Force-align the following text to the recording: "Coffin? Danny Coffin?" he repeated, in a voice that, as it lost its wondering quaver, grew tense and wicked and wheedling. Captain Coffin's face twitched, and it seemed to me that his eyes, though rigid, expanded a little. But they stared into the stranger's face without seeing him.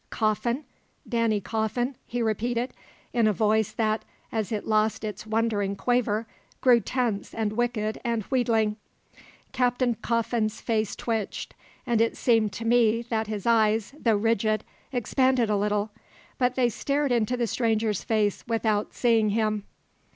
"Coffin? 0.09 0.63
Danny 1.07 1.39
Coffin?" 1.39 1.93
he 2.07 2.23
repeated, 2.23 2.73
in 3.13 3.27
a 3.27 3.33
voice 3.33 3.71
that, 3.73 4.03
as 4.31 4.51
it 4.51 4.65
lost 4.65 5.03
its 5.03 5.27
wondering 5.27 5.75
quaver, 5.75 6.25
grew 6.59 6.79
tense 6.79 7.35
and 7.35 7.53
wicked 7.53 8.01
and 8.03 8.23
wheedling. 8.23 8.77
Captain 9.51 9.93
Coffin's 10.01 10.59
face 10.59 10.95
twitched, 10.95 11.53
and 11.85 12.01
it 12.01 12.17
seemed 12.17 12.51
to 12.53 12.65
me 12.65 13.03
that 13.09 13.27
his 13.27 13.45
eyes, 13.45 13.93
though 13.95 14.17
rigid, 14.17 14.63
expanded 14.91 15.51
a 15.51 15.55
little. 15.55 15.91
But 16.39 16.55
they 16.55 16.69
stared 16.69 17.11
into 17.11 17.37
the 17.37 17.45
stranger's 17.45 18.03
face 18.03 18.43
without 18.47 18.95
seeing 18.95 19.29
him. 19.29 19.65